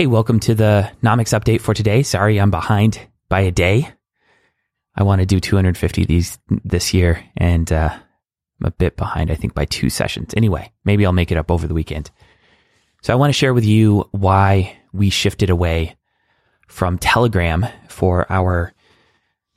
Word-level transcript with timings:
Hey, 0.00 0.06
welcome 0.06 0.40
to 0.40 0.54
the 0.54 0.90
Nomics 1.02 1.38
update 1.38 1.60
for 1.60 1.74
today. 1.74 2.02
Sorry, 2.02 2.40
I'm 2.40 2.50
behind 2.50 2.98
by 3.28 3.40
a 3.40 3.50
day. 3.50 3.86
I 4.94 5.02
want 5.02 5.20
to 5.20 5.26
do 5.26 5.40
250 5.40 6.00
of 6.00 6.08
these 6.08 6.38
this 6.64 6.94
year, 6.94 7.22
and 7.36 7.70
uh, 7.70 7.90
I'm 7.92 8.66
a 8.66 8.70
bit 8.70 8.96
behind, 8.96 9.30
I 9.30 9.34
think, 9.34 9.52
by 9.52 9.66
two 9.66 9.90
sessions. 9.90 10.32
Anyway, 10.34 10.72
maybe 10.86 11.04
I'll 11.04 11.12
make 11.12 11.30
it 11.30 11.36
up 11.36 11.50
over 11.50 11.66
the 11.66 11.74
weekend. 11.74 12.10
So 13.02 13.12
I 13.12 13.16
want 13.16 13.28
to 13.28 13.38
share 13.38 13.52
with 13.52 13.66
you 13.66 14.08
why 14.12 14.74
we 14.94 15.10
shifted 15.10 15.50
away 15.50 15.98
from 16.66 16.96
Telegram 16.96 17.66
for 17.90 18.24
our 18.32 18.72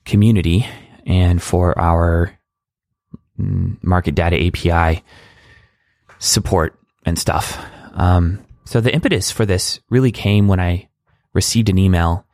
community 0.04 0.68
and 1.06 1.42
for 1.42 1.80
our 1.80 2.38
mm, 3.40 3.82
market 3.82 4.14
data 4.14 4.46
API 4.46 5.06
support 6.20 6.78
and 7.06 7.18
stuff. 7.18 7.66
Um, 7.94 8.46
so 8.66 8.82
the 8.82 8.94
impetus 8.94 9.32
for 9.32 9.46
this 9.46 9.80
really 9.90 10.12
came 10.12 10.48
when 10.48 10.60
I 10.60 10.90
received 11.34 11.70
an 11.70 11.78
email 11.78 12.26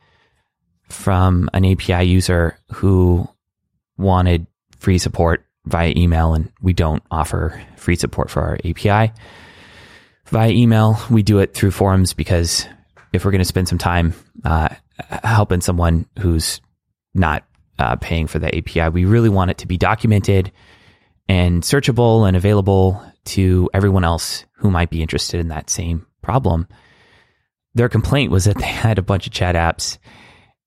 from 0.89 1.49
an 1.53 1.65
API 1.65 2.03
user 2.03 2.57
who 2.73 3.27
wanted 3.97 4.47
free 4.77 4.97
support 4.97 5.45
via 5.65 5.93
email, 5.95 6.33
and 6.33 6.51
we 6.61 6.73
don't 6.73 7.03
offer 7.11 7.61
free 7.77 7.95
support 7.95 8.29
for 8.29 8.41
our 8.41 8.57
API 8.65 9.13
via 10.27 10.49
email. 10.49 10.97
We 11.09 11.23
do 11.23 11.39
it 11.39 11.53
through 11.53 11.71
forums 11.71 12.13
because 12.13 12.65
if 13.13 13.25
we're 13.25 13.31
going 13.31 13.39
to 13.39 13.45
spend 13.45 13.67
some 13.67 13.77
time 13.77 14.13
uh, 14.43 14.69
helping 15.23 15.61
someone 15.61 16.05
who's 16.19 16.61
not 17.13 17.43
uh, 17.77 17.95
paying 17.97 18.27
for 18.27 18.39
the 18.39 18.55
API, 18.55 18.89
we 18.89 19.05
really 19.05 19.29
want 19.29 19.51
it 19.51 19.59
to 19.59 19.67
be 19.67 19.77
documented 19.77 20.51
and 21.27 21.61
searchable 21.63 22.27
and 22.27 22.35
available 22.35 23.01
to 23.25 23.69
everyone 23.73 24.03
else 24.03 24.45
who 24.53 24.71
might 24.71 24.89
be 24.89 25.01
interested 25.01 25.39
in 25.39 25.49
that 25.49 25.69
same 25.69 26.05
problem. 26.21 26.67
Their 27.75 27.89
complaint 27.89 28.31
was 28.31 28.45
that 28.45 28.57
they 28.57 28.65
had 28.65 28.97
a 28.97 29.03
bunch 29.03 29.27
of 29.27 29.33
chat 29.33 29.55
apps 29.55 29.97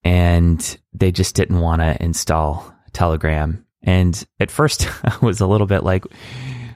and 0.04 0.78
they 0.92 1.12
just 1.12 1.34
didn't 1.34 1.60
want 1.60 1.82
to 1.82 2.02
install 2.02 2.74
Telegram. 2.92 3.64
And 3.82 4.24
at 4.40 4.50
first, 4.50 4.88
I 5.04 5.16
was 5.20 5.40
a 5.40 5.46
little 5.46 5.66
bit 5.66 5.82
like, 5.82 6.04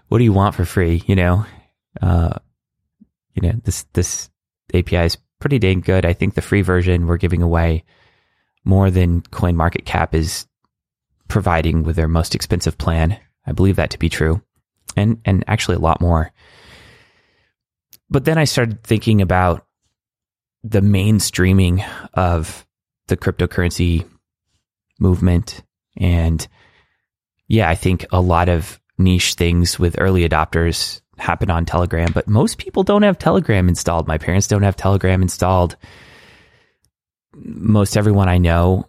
"What 0.09 0.19
do 0.19 0.25
you 0.25 0.33
want 0.33 0.55
for 0.55 0.65
free?" 0.65 1.03
You 1.07 1.17
know, 1.17 1.47
uh, 2.01 2.39
you 3.35 3.43
know 3.43 3.53
this 3.65 3.85
this 3.93 4.31
API 4.75 4.97
is 4.97 5.19
pretty 5.41 5.59
dang 5.59 5.81
good. 5.81 6.05
I 6.05 6.13
think 6.13 6.35
the 6.35 6.43
free 6.43 6.63
version 6.63 7.07
we're 7.07 7.17
giving 7.17 7.43
away 7.43 7.85
more 8.65 8.91
than 8.91 9.23
CoinMarketCap 9.23 10.15
is 10.15 10.47
providing 11.29 11.83
with 11.83 11.97
their 11.97 12.09
most 12.09 12.35
expensive 12.35 12.79
plan. 12.79 13.19
I 13.47 13.53
believe 13.53 13.77
that 13.77 13.91
to 13.91 13.99
be 13.99 14.09
true, 14.09 14.43
and 14.97 15.21
and 15.25 15.45
actually 15.47 15.77
a 15.77 15.81
lot 15.81 16.01
more. 16.01 16.33
But 18.09 18.25
then 18.25 18.39
I 18.39 18.45
started 18.45 18.83
thinking 18.83 19.21
about 19.21 19.67
the 20.63 20.81
mainstreaming 20.81 21.87
of 22.15 22.67
the 23.09 23.17
cryptocurrency 23.17 24.09
movement. 24.99 25.63
And 25.97 26.47
yeah, 27.49 27.69
I 27.69 27.75
think 27.75 28.07
a 28.11 28.21
lot 28.21 28.49
of 28.49 28.81
niche 28.99 29.35
things 29.35 29.79
with 29.79 30.01
early 30.01 30.29
adopters 30.29 31.01
happen 31.19 31.51
on 31.51 31.65
Telegram, 31.65 32.11
but 32.13 32.29
most 32.29 32.59
people 32.59 32.83
don't 32.83 33.03
have 33.03 33.19
Telegram 33.19 33.69
installed. 33.69 34.07
My 34.07 34.19
parents 34.19 34.49
don't 34.49 34.63
have 34.63 34.77
Telegram 34.77 35.23
installed. 35.23 35.77
Most 37.35 37.97
everyone 37.97 38.29
I 38.29 38.39
know 38.39 38.89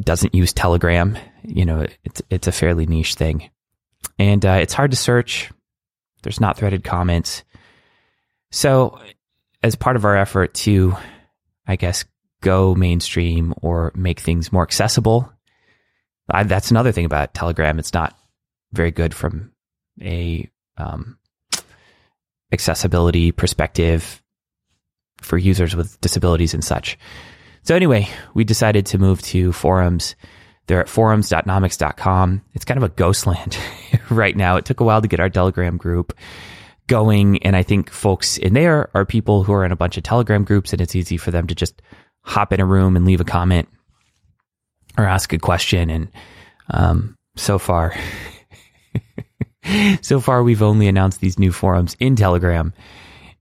doesn't 0.00 0.34
use 0.34 0.52
Telegram. 0.52 1.16
You 1.44 1.64
know, 1.64 1.86
it's 2.04 2.22
it's 2.30 2.46
a 2.46 2.52
fairly 2.52 2.86
niche 2.86 3.14
thing, 3.14 3.50
and 4.18 4.44
uh, 4.44 4.58
it's 4.60 4.74
hard 4.74 4.90
to 4.90 4.96
search. 4.96 5.50
There's 6.22 6.40
not 6.40 6.56
threaded 6.56 6.84
comments. 6.84 7.44
So, 8.52 9.00
as 9.62 9.74
part 9.74 9.96
of 9.96 10.04
our 10.04 10.16
effort 10.16 10.54
to, 10.54 10.94
I 11.66 11.76
guess, 11.76 12.04
go 12.42 12.74
mainstream 12.74 13.54
or 13.62 13.92
make 13.94 14.20
things 14.20 14.52
more 14.52 14.62
accessible, 14.62 15.32
I, 16.30 16.44
that's 16.44 16.70
another 16.70 16.92
thing 16.92 17.06
about 17.06 17.34
Telegram. 17.34 17.78
It's 17.78 17.94
not 17.94 18.16
very 18.72 18.90
good 18.90 19.14
from 19.14 19.52
a 20.00 20.48
um, 20.76 21.18
accessibility 22.52 23.32
perspective 23.32 24.22
for 25.22 25.38
users 25.38 25.74
with 25.74 25.98
disabilities 26.00 26.52
and 26.52 26.62
such. 26.62 26.98
So 27.62 27.74
anyway, 27.74 28.08
we 28.34 28.44
decided 28.44 28.86
to 28.86 28.98
move 28.98 29.22
to 29.22 29.52
forums. 29.52 30.14
They're 30.66 30.80
at 30.80 30.88
forums.nomics.com. 30.88 32.42
It's 32.52 32.64
kind 32.64 32.78
of 32.78 32.84
a 32.84 32.94
ghost 32.94 33.26
land 33.26 33.56
right 34.10 34.36
now. 34.36 34.56
It 34.56 34.66
took 34.66 34.80
a 34.80 34.84
while 34.84 35.00
to 35.00 35.08
get 35.08 35.20
our 35.20 35.30
Telegram 35.30 35.78
group 35.78 36.12
going. 36.86 37.42
And 37.42 37.56
I 37.56 37.62
think 37.62 37.90
folks 37.90 38.38
in 38.38 38.54
there 38.54 38.90
are 38.94 39.04
people 39.04 39.44
who 39.44 39.52
are 39.52 39.64
in 39.64 39.72
a 39.72 39.76
bunch 39.76 39.96
of 39.96 40.02
Telegram 40.02 40.44
groups 40.44 40.72
and 40.72 40.80
it's 40.80 40.96
easy 40.96 41.16
for 41.16 41.30
them 41.30 41.46
to 41.46 41.54
just 41.54 41.80
hop 42.22 42.52
in 42.52 42.60
a 42.60 42.66
room 42.66 42.96
and 42.96 43.04
leave 43.04 43.20
a 43.20 43.24
comment 43.24 43.68
or 44.98 45.04
ask 45.04 45.32
a 45.32 45.38
question. 45.38 45.90
And 45.90 46.08
um, 46.70 47.16
so 47.36 47.58
far, 47.58 47.94
so 50.02 50.20
far 50.20 50.42
we've 50.42 50.62
only 50.62 50.88
announced 50.88 51.20
these 51.20 51.38
new 51.38 51.52
forums 51.52 51.96
in 51.98 52.16
Telegram, 52.16 52.72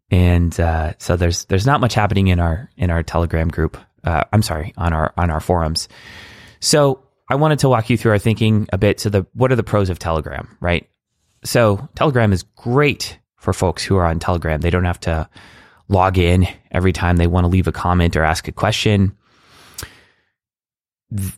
and 0.09 0.57
uh, 0.59 0.93
so 0.97 1.15
there's 1.15 1.45
there's 1.45 1.65
not 1.65 1.81
much 1.81 1.93
happening 1.93 2.27
in 2.27 2.39
our 2.39 2.69
in 2.77 2.89
our 2.89 3.03
Telegram 3.03 3.47
group. 3.47 3.77
Uh, 4.03 4.23
I'm 4.31 4.41
sorry 4.41 4.73
on 4.77 4.93
our 4.93 5.13
on 5.17 5.29
our 5.29 5.39
forums. 5.39 5.87
So 6.59 7.03
I 7.29 7.35
wanted 7.35 7.59
to 7.59 7.69
walk 7.69 7.89
you 7.89 7.97
through 7.97 8.11
our 8.11 8.19
thinking 8.19 8.67
a 8.73 8.77
bit. 8.77 8.99
So 8.99 9.09
the 9.09 9.25
what 9.33 9.51
are 9.51 9.55
the 9.55 9.63
pros 9.63 9.89
of 9.89 9.99
Telegram, 9.99 10.57
right? 10.59 10.87
So 11.43 11.89
Telegram 11.95 12.33
is 12.33 12.43
great 12.43 13.17
for 13.41 13.53
folks 13.53 13.83
who 13.83 13.97
are 13.97 14.05
on 14.05 14.19
Telegram. 14.19 14.61
They 14.61 14.69
don't 14.69 14.85
have 14.85 14.99
to 15.01 15.27
log 15.89 16.19
in 16.19 16.47
every 16.69 16.93
time 16.93 17.17
they 17.17 17.25
want 17.25 17.43
to 17.43 17.49
leave 17.49 17.67
a 17.67 17.71
comment 17.71 18.15
or 18.15 18.23
ask 18.23 18.47
a 18.47 18.51
question. 18.51 19.17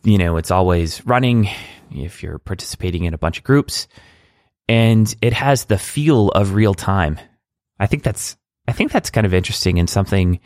You 0.04 0.18
know, 0.18 0.36
it's 0.36 0.50
always 0.50 1.04
running 1.06 1.48
if 1.90 2.22
you're 2.22 2.38
participating 2.38 3.04
in 3.04 3.14
a 3.14 3.18
bunch 3.18 3.38
of 3.38 3.44
groups 3.44 3.88
and 4.68 5.12
it 5.22 5.32
has 5.32 5.64
the 5.64 5.78
feel 5.78 6.28
of 6.28 6.54
real 6.54 6.74
time. 6.74 7.18
I 7.80 7.86
think 7.86 8.02
that's 8.02 8.36
I 8.68 8.72
think 8.72 8.92
that's 8.92 9.10
kind 9.10 9.26
of 9.26 9.32
interesting 9.32 9.78
and 9.78 9.88
something 9.88 10.40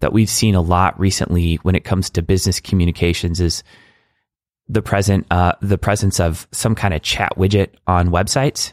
that 0.00 0.12
we've 0.12 0.28
seen 0.28 0.56
a 0.56 0.60
lot 0.60 0.98
recently 0.98 1.56
when 1.62 1.76
it 1.76 1.84
comes 1.84 2.10
to 2.10 2.22
business 2.22 2.58
communications 2.58 3.40
is 3.40 3.62
the 4.68 4.82
present 4.82 5.26
uh, 5.30 5.54
the 5.62 5.78
presence 5.78 6.18
of 6.18 6.48
some 6.50 6.74
kind 6.74 6.92
of 6.92 7.02
chat 7.02 7.34
widget 7.36 7.70
on 7.86 8.08
websites 8.08 8.72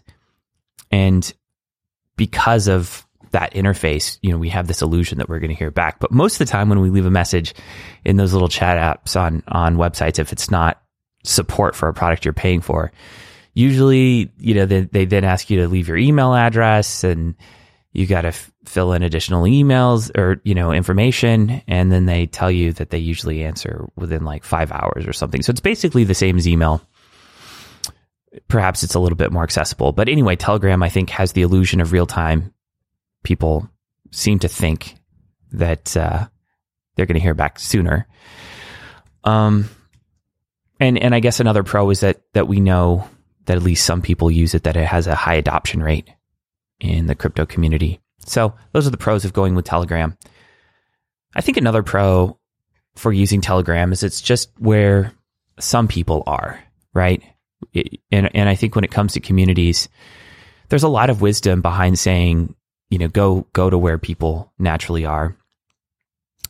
and 0.91 1.34
because 2.22 2.68
of 2.68 3.04
that 3.32 3.52
interface, 3.56 4.20
you 4.22 4.30
know, 4.30 4.38
we 4.38 4.50
have 4.50 4.68
this 4.68 4.84
illusion 4.84 5.18
that 5.18 5.28
we're 5.28 5.40
going 5.40 5.50
to 5.50 5.56
hear 5.56 5.72
back. 5.72 6.00
But 6.00 6.12
most 6.12 6.36
of 6.36 6.46
the 6.46 6.52
time 6.52 6.70
when 6.70 6.80
we 6.80 6.92
leave 6.92 7.08
a 7.08 7.09
message 7.09 7.56
in 8.06 8.16
those 8.16 8.32
little 8.32 8.48
chat 8.48 8.78
apps 8.78 9.20
on, 9.20 9.42
on 9.48 9.76
websites, 9.76 10.20
if 10.20 10.32
it's 10.32 10.52
not 10.52 10.80
support 11.24 11.76
for 11.76 11.90
a 11.90 11.96
product 11.96 12.24
you're 12.24 12.32
paying 12.32 12.62
for, 12.62 12.92
usually, 13.56 14.32
you 14.38 14.54
know, 14.54 14.68
they, 14.68 14.82
they 14.82 15.06
then 15.06 15.24
ask 15.24 15.50
you 15.50 15.62
to 15.62 15.68
leave 15.68 15.88
your 15.88 15.98
email 15.98 16.36
address 16.36 17.04
and 17.04 17.34
you 17.92 18.06
got 18.06 18.22
to 18.22 18.28
f- 18.28 18.52
fill 18.66 18.94
in 18.94 19.02
additional 19.02 19.46
emails 19.46 20.16
or, 20.16 20.42
you 20.44 20.53
know, 20.53 20.72
information. 20.72 21.64
And 21.68 21.92
then 21.92 22.06
they 22.06 22.28
tell 22.28 22.52
you 22.52 22.72
that 22.74 22.92
they 22.92 23.00
usually 23.00 23.44
answer 23.44 23.90
within 23.96 24.26
like 24.26 24.44
five 24.44 24.72
hours 24.72 25.08
or 25.08 25.14
something. 25.14 25.42
So 25.42 25.50
it's 25.50 25.59
basically 25.59 26.03
the 26.03 26.14
same 26.14 26.38
as 26.38 26.48
email 26.48 26.84
perhaps 28.47 28.84
it's 28.84 28.96
a 28.96 29.00
little 29.00 29.16
bit 29.16 29.31
more 29.31 29.44
accessible. 29.44 29.92
But 29.92 30.09
anyway, 30.09 30.36
Telegram, 30.36 30.81
I 30.84 30.90
think, 30.90 31.09
has 31.12 31.34
the 31.34 31.42
illusion 31.42 31.81
of 31.81 31.92
real 31.92 32.06
time. 32.06 32.53
People 33.24 33.69
seem 34.12 34.40
to 34.40 34.47
think 34.47 34.96
that 35.52 35.96
uh, 35.96 36.28
they're 36.96 37.06
going 37.06 37.16
to 37.16 37.22
hear 37.22 37.34
back 37.34 37.59
sooner. 37.59 38.08
Um, 39.24 39.70
and 40.80 40.97
and 40.97 41.14
I 41.14 41.20
guess 41.20 41.40
another 41.40 41.64
pro 41.64 41.90
is 41.91 42.00
that 42.00 42.22
that 42.34 42.47
we 42.47 42.59
know 42.59 43.08
that 43.46 43.58
at 43.58 43.64
least 43.64 43.86
some 43.86 44.02
people 44.02 44.31
use 44.31 44.53
it, 44.53 44.64
that 44.64 44.78
it 44.78 44.88
has 44.88 45.08
a 45.08 45.16
high 45.16 45.36
adoption 45.36 45.81
rate 45.84 46.09
in 46.80 47.06
the 47.08 47.16
crypto 47.16 47.46
community. 47.46 48.00
So 48.26 48.53
those 48.72 48.88
are 48.88 48.91
the 48.91 48.97
pros 48.97 49.26
of 49.26 49.34
going 49.34 49.56
with 49.56 49.66
Telegram. 49.66 50.17
I 51.35 51.41
think 51.41 51.58
another 51.58 51.84
pro 51.84 52.40
for 52.96 53.14
using 53.14 53.41
Telegram 53.41 53.91
is 53.91 54.03
it's 54.03 54.22
just 54.22 54.52
where 54.58 55.14
some 55.59 55.88
people 55.88 56.23
are, 56.28 56.64
right? 56.94 57.22
And 58.11 58.29
and 58.35 58.49
I 58.49 58.55
think 58.55 58.75
when 58.75 58.84
it 58.84 58.91
comes 58.91 59.13
to 59.13 59.19
communities, 59.19 59.90
there's 60.69 60.84
a 60.84 60.90
lot 60.90 61.09
of 61.09 61.22
wisdom 61.22 61.61
behind 61.61 61.99
saying, 61.99 62.55
you 62.90 62.97
know, 62.97 63.08
go 63.08 63.47
go 63.53 63.69
to 63.69 63.78
where 63.78 63.97
people 63.97 64.52
naturally 64.59 65.05
are. 65.05 65.35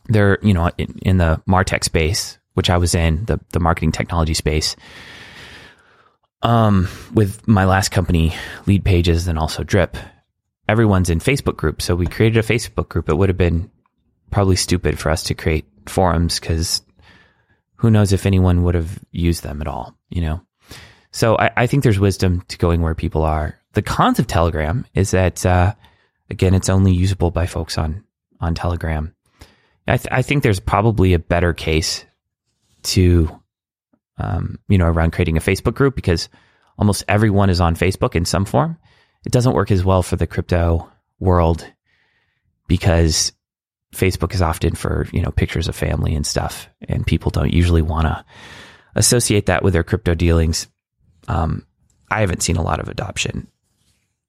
There, 0.06 0.38
you 0.42 0.52
know, 0.52 0.70
in, 0.78 0.98
in 1.02 1.16
the 1.18 1.40
Martech 1.48 1.84
space, 1.84 2.38
which 2.54 2.70
I 2.70 2.78
was 2.78 2.94
in, 2.94 3.24
the 3.26 3.40
the 3.52 3.60
marketing 3.60 3.92
technology 3.92 4.34
space, 4.34 4.74
um, 6.42 6.88
with 7.12 7.46
my 7.46 7.64
last 7.64 7.90
company, 7.90 8.34
Lead 8.66 8.84
Pages, 8.84 9.28
and 9.28 9.38
also 9.38 9.62
Drip, 9.62 9.96
everyone's 10.68 11.10
in 11.10 11.20
Facebook 11.20 11.56
groups. 11.56 11.84
So 11.84 11.94
we 11.94 12.06
created 12.06 12.44
a 12.44 12.46
Facebook 12.46 12.88
group. 12.88 13.08
It 13.08 13.16
would 13.16 13.28
have 13.28 13.38
been 13.38 13.70
probably 14.30 14.56
stupid 14.56 14.98
for 14.98 15.10
us 15.10 15.22
to 15.24 15.34
create 15.34 15.66
forums 15.86 16.40
because 16.40 16.82
who 17.76 17.90
knows 17.90 18.12
if 18.12 18.26
anyone 18.26 18.62
would 18.62 18.74
have 18.74 18.98
used 19.10 19.42
them 19.42 19.60
at 19.60 19.68
all, 19.68 19.96
you 20.08 20.20
know? 20.22 20.40
So 21.12 21.36
I, 21.38 21.50
I, 21.56 21.66
think 21.66 21.82
there's 21.82 22.00
wisdom 22.00 22.42
to 22.48 22.58
going 22.58 22.80
where 22.80 22.94
people 22.94 23.22
are. 23.22 23.58
The 23.74 23.82
cons 23.82 24.18
of 24.18 24.26
Telegram 24.26 24.86
is 24.94 25.12
that, 25.12 25.44
uh, 25.44 25.74
again, 26.30 26.54
it's 26.54 26.70
only 26.70 26.92
usable 26.92 27.30
by 27.30 27.46
folks 27.46 27.78
on, 27.78 28.04
on 28.40 28.54
Telegram. 28.54 29.14
I, 29.86 29.96
th- 29.98 30.08
I 30.10 30.22
think 30.22 30.42
there's 30.42 30.60
probably 30.60 31.12
a 31.12 31.18
better 31.18 31.52
case 31.52 32.04
to, 32.84 33.40
um, 34.18 34.58
you 34.68 34.78
know, 34.78 34.86
around 34.86 35.12
creating 35.12 35.36
a 35.36 35.40
Facebook 35.40 35.74
group 35.74 35.94
because 35.94 36.28
almost 36.78 37.04
everyone 37.08 37.50
is 37.50 37.60
on 37.60 37.76
Facebook 37.76 38.14
in 38.14 38.24
some 38.24 38.44
form. 38.44 38.78
It 39.24 39.32
doesn't 39.32 39.54
work 39.54 39.70
as 39.70 39.84
well 39.84 40.02
for 40.02 40.16
the 40.16 40.26
crypto 40.26 40.90
world 41.18 41.70
because 42.68 43.32
Facebook 43.94 44.34
is 44.34 44.42
often 44.42 44.74
for, 44.74 45.06
you 45.12 45.20
know, 45.20 45.30
pictures 45.30 45.68
of 45.68 45.76
family 45.76 46.14
and 46.14 46.26
stuff. 46.26 46.68
And 46.88 47.06
people 47.06 47.30
don't 47.30 47.52
usually 47.52 47.82
want 47.82 48.06
to 48.06 48.24
associate 48.94 49.46
that 49.46 49.62
with 49.62 49.74
their 49.74 49.84
crypto 49.84 50.14
dealings. 50.14 50.66
Um, 51.28 51.66
I 52.10 52.20
haven't 52.20 52.42
seen 52.42 52.56
a 52.56 52.62
lot 52.62 52.80
of 52.80 52.88
adoption 52.88 53.48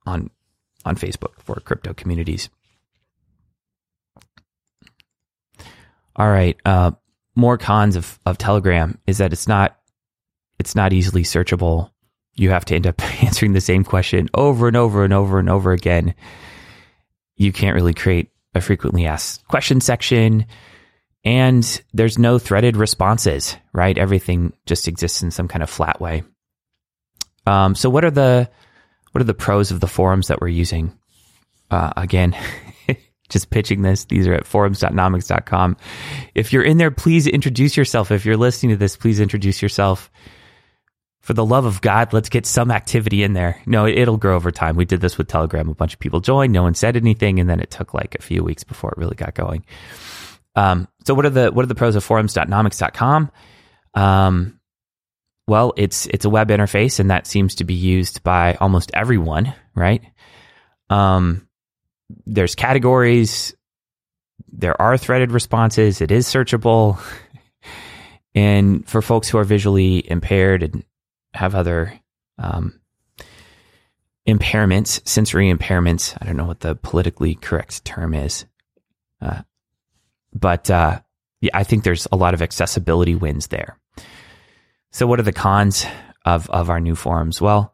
on 0.05 0.29
on 0.85 0.95
Facebook 0.95 1.39
for 1.39 1.55
crypto 1.55 1.93
communities. 1.93 2.49
All 6.15 6.29
right. 6.29 6.57
Uh, 6.65 6.91
more 7.35 7.57
cons 7.57 7.95
of, 7.95 8.19
of 8.25 8.37
Telegram 8.37 8.97
is 9.07 9.17
that 9.17 9.33
it's 9.33 9.47
not 9.47 9.77
it's 10.59 10.75
not 10.75 10.93
easily 10.93 11.23
searchable. 11.23 11.89
You 12.35 12.51
have 12.51 12.65
to 12.65 12.75
end 12.75 12.87
up 12.87 13.01
answering 13.23 13.53
the 13.53 13.61
same 13.61 13.83
question 13.83 14.29
over 14.33 14.67
and 14.67 14.77
over 14.77 15.03
and 15.03 15.13
over 15.13 15.39
and 15.39 15.49
over 15.49 15.71
again. 15.71 16.13
You 17.35 17.51
can't 17.51 17.75
really 17.75 17.93
create 17.93 18.29
a 18.53 18.61
frequently 18.61 19.05
asked 19.05 19.47
question 19.47 19.81
section. 19.81 20.45
And 21.25 21.81
there's 21.93 22.19
no 22.19 22.37
threaded 22.37 22.75
responses, 22.75 23.55
right? 23.71 23.97
Everything 23.97 24.53
just 24.65 24.87
exists 24.87 25.23
in 25.23 25.31
some 25.31 25.47
kind 25.47 25.63
of 25.63 25.69
flat 25.69 26.01
way. 26.01 26.23
Um, 27.45 27.75
so 27.75 27.89
what 27.89 28.05
are 28.05 28.11
the 28.11 28.49
what 29.11 29.21
are 29.21 29.25
the 29.25 29.33
pros 29.33 29.71
of 29.71 29.79
the 29.79 29.87
forums 29.87 30.27
that 30.27 30.41
we're 30.41 30.47
using? 30.47 30.97
Uh, 31.69 31.93
again, 31.95 32.35
just 33.29 33.49
pitching 33.49 33.81
this. 33.81 34.05
These 34.05 34.27
are 34.27 34.33
at 34.33 34.45
forums.nomics.com. 34.45 35.77
If 36.35 36.53
you're 36.53 36.63
in 36.63 36.77
there, 36.77 36.91
please 36.91 37.27
introduce 37.27 37.77
yourself. 37.77 38.11
If 38.11 38.25
you're 38.25 38.37
listening 38.37 38.71
to 38.71 38.77
this, 38.77 38.95
please 38.95 39.19
introduce 39.19 39.61
yourself. 39.61 40.11
For 41.21 41.33
the 41.33 41.45
love 41.45 41.63
of 41.63 41.79
God, 41.79 42.11
let's 42.11 42.27
get 42.27 42.45
some 42.45 42.69
activity 42.69 43.23
in 43.23 43.31
there. 43.31 43.61
No, 43.65 43.87
it'll 43.87 44.17
grow 44.17 44.35
over 44.35 44.51
time. 44.51 44.75
We 44.75 44.83
did 44.83 44.99
this 44.99 45.17
with 45.17 45.29
Telegram. 45.29 45.69
A 45.69 45.73
bunch 45.73 45.93
of 45.93 45.99
people 45.99 46.19
joined. 46.19 46.51
No 46.51 46.63
one 46.63 46.73
said 46.73 46.97
anything. 46.97 47.39
And 47.39 47.49
then 47.49 47.61
it 47.61 47.71
took 47.71 47.93
like 47.93 48.15
a 48.15 48.21
few 48.21 48.43
weeks 48.43 48.65
before 48.65 48.91
it 48.91 48.97
really 48.97 49.15
got 49.15 49.33
going. 49.33 49.65
Um, 50.55 50.89
so 51.05 51.13
what 51.13 51.25
are 51.25 51.29
the, 51.29 51.49
what 51.49 51.63
are 51.63 51.67
the 51.67 51.75
pros 51.75 51.95
of 51.95 52.03
forums.nomics.com? 52.03 53.31
Um, 53.93 54.59
well, 55.47 55.73
it's, 55.75 56.05
it's 56.07 56.25
a 56.25 56.29
web 56.29 56.49
interface 56.49 56.99
and 56.99 57.11
that 57.11 57.27
seems 57.27 57.55
to 57.55 57.63
be 57.63 57.73
used 57.73 58.23
by 58.23 58.55
almost 58.55 58.91
everyone, 58.93 59.53
right? 59.75 60.01
Um, 60.89 61.47
there's 62.25 62.55
categories. 62.55 63.55
There 64.51 64.79
are 64.81 64.97
threaded 64.97 65.31
responses. 65.31 66.01
It 66.01 66.11
is 66.11 66.27
searchable. 66.27 66.99
and 68.35 68.87
for 68.87 69.01
folks 69.01 69.29
who 69.29 69.37
are 69.37 69.43
visually 69.43 70.09
impaired 70.09 70.63
and 70.63 70.83
have 71.33 71.55
other 71.55 71.99
um, 72.37 72.79
impairments, 74.27 75.05
sensory 75.07 75.51
impairments, 75.51 76.17
I 76.21 76.25
don't 76.25 76.37
know 76.37 76.45
what 76.45 76.61
the 76.61 76.75
politically 76.75 77.35
correct 77.35 77.83
term 77.83 78.13
is. 78.13 78.45
Uh, 79.21 79.41
but 80.33 80.69
uh, 80.69 81.01
yeah, 81.41 81.51
I 81.53 81.63
think 81.63 81.83
there's 81.83 82.07
a 82.11 82.15
lot 82.15 82.33
of 82.33 82.41
accessibility 82.41 83.15
wins 83.15 83.47
there. 83.47 83.77
So, 84.93 85.07
what 85.07 85.19
are 85.19 85.23
the 85.23 85.33
cons 85.33 85.85
of, 86.23 86.47
of 86.51 86.69
our 86.69 86.79
new 86.79 86.95
forums? 86.95 87.41
Well, 87.41 87.73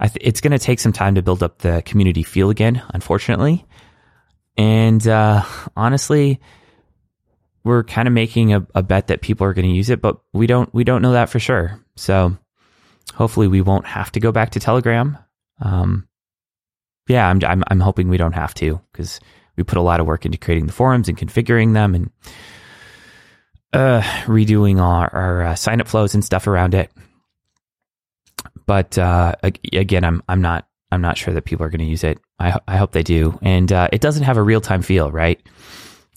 th- 0.00 0.16
it's 0.20 0.40
going 0.40 0.52
to 0.52 0.60
take 0.60 0.78
some 0.78 0.92
time 0.92 1.16
to 1.16 1.22
build 1.22 1.42
up 1.42 1.58
the 1.58 1.82
community 1.84 2.22
feel 2.22 2.50
again, 2.50 2.80
unfortunately. 2.94 3.66
And 4.56 5.04
uh, 5.06 5.42
honestly, 5.76 6.40
we're 7.64 7.82
kind 7.82 8.06
of 8.06 8.14
making 8.14 8.54
a, 8.54 8.64
a 8.76 8.82
bet 8.82 9.08
that 9.08 9.22
people 9.22 9.44
are 9.44 9.54
going 9.54 9.68
to 9.68 9.74
use 9.74 9.90
it, 9.90 10.00
but 10.00 10.20
we 10.32 10.46
don't 10.46 10.72
we 10.72 10.84
don't 10.84 11.02
know 11.02 11.12
that 11.12 11.30
for 11.30 11.40
sure. 11.40 11.80
So 11.96 12.36
hopefully, 13.12 13.48
we 13.48 13.60
won't 13.60 13.86
have 13.86 14.12
to 14.12 14.20
go 14.20 14.30
back 14.30 14.50
to 14.50 14.60
Telegram. 14.60 15.18
Um, 15.60 16.06
yeah, 17.08 17.28
I'm, 17.28 17.40
I'm 17.44 17.64
I'm 17.66 17.80
hoping 17.80 18.08
we 18.08 18.18
don't 18.18 18.34
have 18.36 18.54
to 18.54 18.80
because 18.92 19.18
we 19.56 19.64
put 19.64 19.78
a 19.78 19.82
lot 19.82 19.98
of 19.98 20.06
work 20.06 20.24
into 20.24 20.38
creating 20.38 20.66
the 20.66 20.72
forums 20.72 21.08
and 21.08 21.18
configuring 21.18 21.74
them 21.74 21.96
and 21.96 22.10
uh, 23.72 24.02
redoing 24.24 24.80
our, 24.80 25.12
our 25.14 25.42
uh, 25.42 25.54
sign 25.54 25.80
up 25.80 25.88
flows 25.88 26.14
and 26.14 26.24
stuff 26.24 26.46
around 26.46 26.74
it. 26.74 26.90
But 28.66 28.96
uh, 28.98 29.34
again, 29.72 30.04
I'm 30.04 30.22
I'm 30.28 30.40
not 30.40 30.68
I'm 30.90 31.00
not 31.00 31.18
sure 31.18 31.34
that 31.34 31.44
people 31.44 31.66
are 31.66 31.70
going 31.70 31.80
to 31.80 31.84
use 31.84 32.04
it. 32.04 32.18
I, 32.38 32.58
I 32.68 32.76
hope 32.76 32.92
they 32.92 33.02
do. 33.02 33.38
And 33.42 33.72
uh, 33.72 33.88
it 33.92 34.00
doesn't 34.00 34.24
have 34.24 34.36
a 34.36 34.42
real 34.42 34.60
time 34.60 34.82
feel, 34.82 35.10
right? 35.10 35.40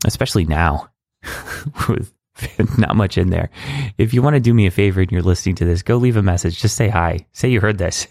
Especially 0.05 0.45
now 0.45 0.89
with 1.89 2.13
not 2.77 2.95
much 2.95 3.17
in 3.17 3.29
there. 3.29 3.49
If 3.97 4.13
you 4.13 4.21
want 4.21 4.35
to 4.35 4.39
do 4.39 4.53
me 4.53 4.65
a 4.67 4.71
favor 4.71 5.01
and 5.01 5.11
you're 5.11 5.21
listening 5.21 5.55
to 5.55 5.65
this, 5.65 5.83
go 5.83 5.97
leave 5.97 6.17
a 6.17 6.21
message. 6.21 6.59
Just 6.59 6.75
say 6.75 6.89
hi. 6.89 7.25
Say 7.31 7.49
you 7.49 7.61
heard 7.61 7.77
this 7.77 8.07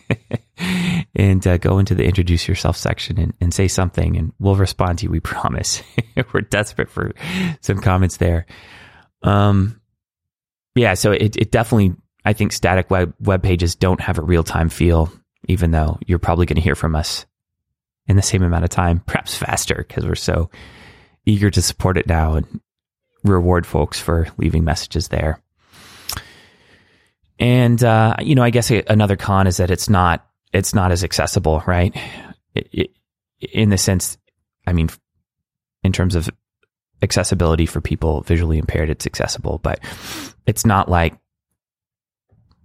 and 1.15 1.47
uh, 1.47 1.59
go 1.59 1.79
into 1.79 1.95
the 1.95 2.05
introduce 2.05 2.49
yourself 2.49 2.77
section 2.77 3.19
and, 3.19 3.35
and 3.41 3.53
say 3.53 3.69
something 3.69 4.17
and 4.17 4.33
we'll 4.39 4.57
respond 4.57 4.99
to 4.99 5.05
you. 5.05 5.11
We 5.11 5.21
promise. 5.21 5.83
We're 6.33 6.41
desperate 6.41 6.91
for 6.91 7.13
some 7.61 7.79
comments 7.79 8.17
there. 8.17 8.47
Um, 9.25 9.81
yeah, 10.77 10.95
so 10.95 11.13
it, 11.13 11.37
it 11.37 11.51
definitely, 11.51 11.97
I 12.25 12.33
think 12.33 12.53
static 12.53 12.91
web, 12.91 13.15
web 13.19 13.43
pages 13.43 13.75
don't 13.75 14.01
have 14.01 14.19
a 14.19 14.23
real 14.23 14.45
time 14.45 14.69
feel 14.69 15.13
even 15.47 15.71
though 15.71 15.99
you're 16.07 16.19
probably 16.19 16.47
going 16.47 16.57
to 16.57 16.63
hear 16.63 16.75
from 16.75 16.95
us 16.95 17.27
in 18.07 18.17
the 18.17 18.23
same 18.23 18.43
amount 18.43 18.65
of 18.65 18.71
time, 18.71 19.01
perhaps 19.07 19.37
faster, 19.37 19.85
because 19.87 20.05
we're 20.05 20.15
so 20.15 20.51
eager 21.27 21.51
to 21.51 21.63
support 21.63 21.97
it 21.97 22.07
now 22.07 22.35
and 22.35 22.61
reward 23.23 23.67
folks 23.67 23.99
for 23.99 24.29
leaving 24.37 24.65
messages 24.65 25.09
there. 25.09 25.41
And 27.39 27.83
uh, 27.83 28.17
you 28.21 28.35
know, 28.35 28.43
I 28.43 28.51
guess 28.51 28.71
another 28.71 29.17
con 29.17 29.47
is 29.47 29.57
that 29.57 29.71
it's 29.71 29.89
not 29.89 30.27
it's 30.53 30.73
not 30.73 30.93
as 30.93 31.03
accessible, 31.03 31.65
right? 31.67 31.95
It, 32.55 32.69
it, 32.73 32.91
in 33.41 33.71
the 33.71 33.79
sense, 33.79 34.17
I 34.67 34.73
mean, 34.73 34.89
in 35.83 35.93
terms 35.93 36.15
of 36.15 36.31
accessibility 37.03 37.67
for 37.67 37.81
people 37.81 38.23
visually 38.23 38.59
impaired, 38.59 38.91
it's 38.91 39.07
accessible, 39.07 39.59
but 39.63 39.81
it's 40.47 40.65
not 40.65 40.89
like 40.89 41.17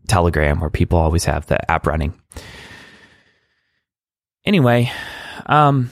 Telegram 0.08 0.60
where 0.60 0.70
people 0.70 0.98
always 0.98 1.26
have 1.26 1.46
the 1.48 1.70
app 1.70 1.86
running 1.86 2.20
anyway, 4.50 4.92
um, 5.46 5.92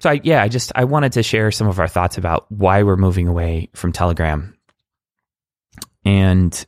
so 0.00 0.10
I, 0.10 0.20
yeah, 0.24 0.42
I 0.42 0.48
just 0.48 0.72
I 0.74 0.84
wanted 0.84 1.12
to 1.12 1.22
share 1.22 1.50
some 1.52 1.68
of 1.68 1.78
our 1.78 1.88
thoughts 1.88 2.18
about 2.18 2.50
why 2.50 2.82
we're 2.82 2.96
moving 2.96 3.28
away 3.28 3.70
from 3.74 3.92
Telegram 3.92 4.56
and 6.04 6.66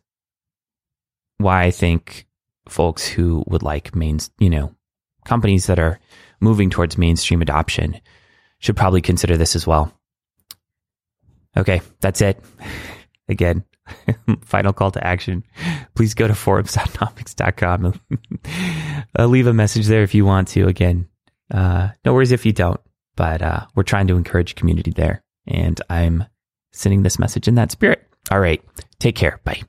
why 1.39 1.65
I 1.65 1.71
think 1.73 2.27
folks 2.69 3.07
who 3.07 3.43
would 3.49 3.63
like 3.63 3.95
main, 3.95 4.21
you 4.39 4.51
know, 4.51 4.75
companies 5.25 5.67
that 5.67 5.81
are 5.81 5.99
moving 6.41 6.71
towards 6.71 6.97
mainstream 6.97 7.43
adoption 7.43 8.01
should 8.61 8.77
probably 8.77 9.03
consider 9.03 9.37
this 9.37 9.57
as 9.57 9.67
well. 9.67 9.93
Okay, 11.57 11.81
that's 12.01 12.21
it. 12.21 12.43
Again, 13.29 13.65
final 14.43 14.73
call 14.73 14.91
to 14.93 15.07
action. 15.07 15.45
Please 15.95 16.15
go 16.15 16.27
to 16.27 16.35
forums.nomics.com. 16.35 18.01
uh, 19.19 19.27
leave 19.27 19.47
a 19.47 19.53
message 19.53 19.87
there 19.87 20.03
if 20.03 20.15
you 20.15 20.25
want 20.25 20.49
to. 20.49 20.67
Again, 20.67 21.09
uh, 21.53 21.89
no 22.05 22.15
worries 22.15 22.33
if 22.33 22.45
you 22.45 22.53
don't, 22.53 22.81
but 23.17 23.43
uh, 23.43 23.67
we're 23.75 23.83
trying 23.83 24.09
to 24.09 24.17
encourage 24.17 24.55
community 24.55 24.91
there. 24.91 25.23
And 25.47 25.81
I'm 25.89 26.25
sending 26.73 27.03
this 27.03 27.19
message 27.19 27.49
in 27.49 27.55
that 27.57 27.71
spirit. 27.71 28.07
All 28.31 28.41
right. 28.41 28.63
Take 28.99 29.17
care. 29.17 29.41
Bye. 29.45 29.63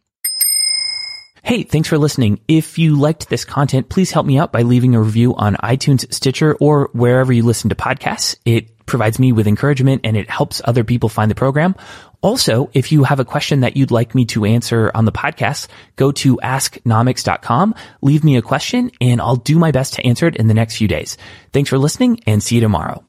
Hey, 1.44 1.62
thanks 1.62 1.88
for 1.88 2.00
listening. 2.00 2.40
If 2.48 2.80
you 2.80 2.96
liked 2.96 3.30
this 3.30 3.46
content, 3.46 3.88
please 3.88 4.10
help 4.10 4.26
me 4.26 4.40
out 4.40 4.52
by 4.52 4.64
leaving 4.64 4.96
a 4.96 5.02
review 5.02 5.36
on 5.36 5.56
iTunes, 5.58 6.12
Stitcher, 6.12 6.56
or 6.60 6.90
wherever 6.94 7.32
you 7.32 7.44
listen 7.44 7.70
to 7.70 7.76
podcasts. 7.76 8.36
It 8.46 8.75
provides 8.86 9.20
me 9.20 9.32
with 9.32 9.48
encouragement 9.48 10.02
and 10.04 10.16
it 10.16 10.30
helps 10.30 10.62
other 10.64 10.84
people 10.84 11.10
find 11.10 11.30
the 11.30 11.36
program. 11.36 11.76
Also, 12.22 12.70
if 12.74 12.92
you 12.92 13.04
have 13.04 13.20
a 13.20 13.26
question 13.26 13.60
that 13.60 13.78
you'd 13.78 13.92
like 13.92 14.16
me 14.16 14.26
to 14.26 14.46
answer 14.46 14.92
on 14.96 15.06
the 15.06 15.12
podcast, 15.12 15.68
go 15.96 16.12
to 16.12 16.38
asknomics.com, 16.38 17.76
leave 18.02 18.24
me 18.24 18.38
a 18.38 18.42
question, 18.42 18.90
and 19.00 19.22
I'll 19.22 19.36
do 19.36 19.60
my 19.60 19.72
best 19.72 19.94
to 19.94 20.06
answer 20.06 20.26
it 20.28 20.36
in 20.36 20.48
the 20.48 20.56
next 20.56 20.78
few 20.78 20.88
days. 20.88 21.18
Thanks 21.54 21.70
for 21.70 21.78
listening 21.78 22.22
and 22.26 22.42
see 22.42 22.56
you 22.56 22.62
tomorrow. 22.62 23.04